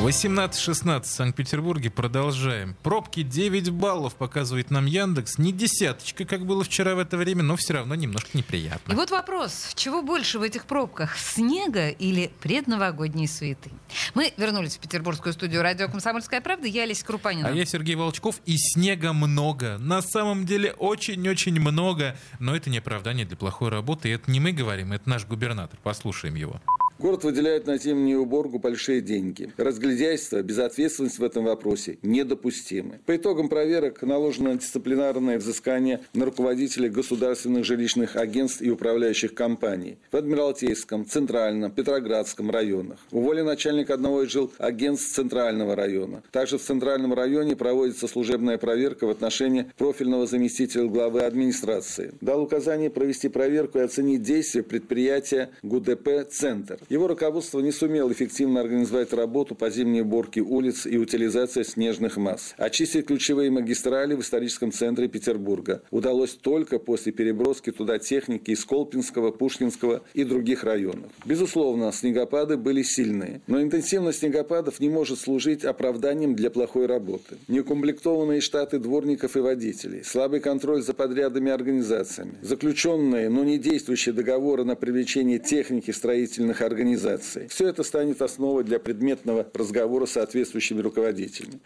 [0.00, 1.90] 18-16 в Санкт-Петербурге.
[1.90, 2.74] Продолжаем.
[2.82, 5.36] Пробки 9 баллов показывает нам Яндекс.
[5.36, 8.92] Не десяточка, как было вчера в это время, но все равно немножко неприятно.
[8.92, 13.70] И вот вопрос, чего больше в этих пробках, снега или предновогодней суеты?
[14.14, 16.66] Мы вернулись в петербургскую студию радио «Комсомольская правда».
[16.66, 17.48] Я Олеся Крупанина.
[17.48, 18.40] А я Сергей Волчков.
[18.46, 19.76] И снега много.
[19.78, 22.16] На самом деле очень-очень много.
[22.38, 24.08] Но это не оправдание для плохой работы.
[24.08, 25.78] И это не мы говорим, это наш губернатор.
[25.82, 26.58] Послушаем его.
[27.00, 29.50] Город выделяет на зимнюю уборку большие деньги.
[29.56, 33.00] Разглядяйство, безответственность в этом вопросе недопустимы.
[33.06, 40.16] По итогам проверок наложено дисциплинарное взыскание на руководителей государственных жилищных агентств и управляющих компаний в
[40.16, 42.98] Адмиралтейском, Центральном, Петроградском районах.
[43.12, 46.22] Уволен начальник одного из жил агентств Центрального района.
[46.30, 52.12] Также в Центральном районе проводится служебная проверка в отношении профильного заместителя главы администрации.
[52.20, 56.78] Дал указание провести проверку и оценить действия предприятия ГУДП «Центр».
[56.90, 62.52] Его руководство не сумело эффективно организовать работу по зимней уборке улиц и утилизация снежных масс.
[62.56, 69.30] Очистить ключевые магистрали в историческом центре Петербурга удалось только после переброски туда техники из Колпинского,
[69.30, 71.12] Пушкинского и других районов.
[71.24, 77.36] Безусловно, снегопады были сильные, но интенсивность снегопадов не может служить оправданием для плохой работы.
[77.46, 84.12] Неукомплектованные штаты дворников и водителей, слабый контроль за подрядами и организациями, заключенные, но не действующие
[84.12, 87.46] договоры на привлечение техники строительных организаций, организации.
[87.48, 91.60] Все это станет основой для предметного разговора с соответствующими руководителями.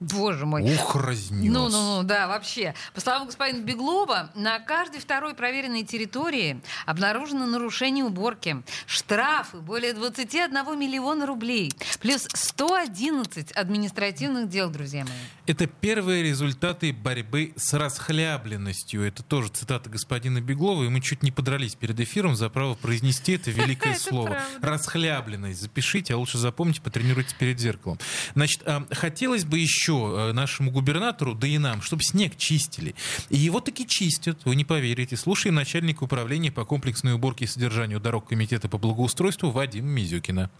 [0.00, 0.62] Боже мой.
[0.74, 1.52] Ух, разнес.
[1.52, 2.74] Ну, ну, ну, да, вообще.
[2.94, 8.62] По словам господина Беглова, на каждой второй проверенной территории обнаружено нарушение уборки.
[8.86, 11.72] Штрафы более 21 миллиона рублей.
[12.00, 15.12] Плюс 111 административных дел, друзья мои.
[15.46, 19.06] Это первые результаты борьбы с расхлябленностью.
[19.06, 23.34] Это тоже цитата господина Беглова, и мы чуть не подрались перед эфиром за право произнести
[23.34, 24.42] это великое слово.
[24.60, 25.60] Расхлябленность.
[25.60, 28.00] Запишите, а лучше запомните, потренируйтесь перед зеркалом.
[28.34, 32.94] Значит, а, хотелось бы еще э, нашему губернатору, да и нам, чтобы снег чистили.
[33.30, 35.16] И его таки чистят, вы не поверите.
[35.16, 40.50] Слушаем начальника управления по комплексной уборке и содержанию дорог Комитета по благоустройству Вадима Мизюкина.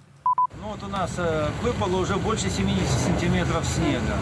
[0.63, 4.17] Ну вот у нас э, выпало уже больше 70 сантиметров снега.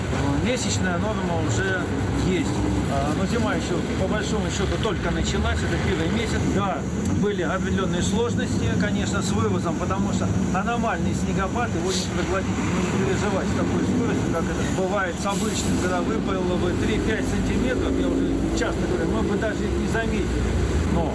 [0.45, 1.83] Месячная норма уже
[2.27, 2.51] есть.
[2.91, 6.41] А, но зима еще по большому счету только началась, это первый месяц.
[6.57, 6.79] Да,
[7.21, 13.47] были определенные сложности, конечно, с вывозом, потому что аномальный снегопад, его не проглотить, не переживать
[13.47, 18.59] с такой скоростью, как это бывает с обычным, когда выпало бы 3-5 сантиметров, я уже
[18.59, 20.51] часто говорю, мы бы даже их не заметили.
[20.95, 21.13] Но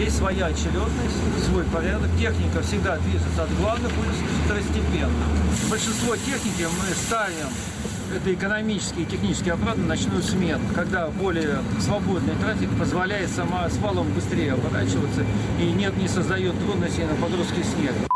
[0.00, 2.08] есть своя очередность, свой порядок.
[2.18, 5.10] Техника всегда движется от главных улиц второстепенно.
[5.68, 7.48] Большинство техники мы ставим
[8.16, 15.24] это экономически и технически оправданно ночную смену, когда более свободный трафик позволяет самосвалом быстрее оборачиваться
[15.60, 18.09] и нет, не создает трудностей на подростке снега.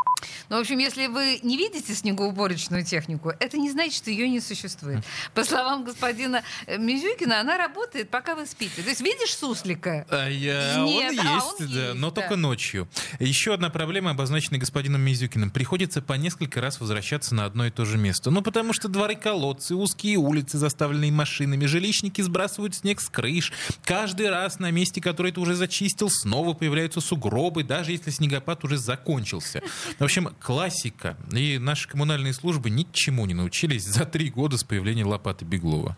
[0.48, 4.40] Ну, в общем, если вы не видите снегоуборочную технику, это не значит, что ее не
[4.40, 5.04] существует.
[5.34, 8.82] По словам господина э, Мизюкина, она работает, пока вы спите.
[8.82, 10.06] То есть видишь суслика?
[10.10, 10.84] А я...
[10.84, 12.20] Нет, он а есть, он да, есть, но да.
[12.20, 12.88] только ночью.
[13.18, 15.50] Еще одна проблема, обозначенная господином Мизюкиным.
[15.50, 18.30] Приходится по несколько раз возвращаться на одно и то же место.
[18.30, 23.52] Ну, потому что дворы колодцы, узкие улицы, заставленные машинами, жилищники сбрасывают снег с крыш.
[23.84, 28.76] Каждый раз на месте, который ты уже зачистил, снова появляются сугробы, даже если снегопад уже
[28.76, 29.62] закончился.
[29.98, 31.16] В общем, классика.
[31.32, 35.96] И наши коммунальные службы ничему не научились за три года с появления лопаты Беглова.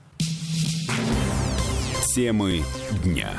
[2.15, 2.65] Темы
[3.05, 3.31] дня.